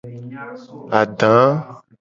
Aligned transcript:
Ada. 1.01 1.33